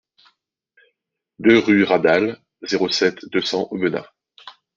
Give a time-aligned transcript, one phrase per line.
[1.37, 4.07] deux rue Radal, zéro sept, deux cents Aubenas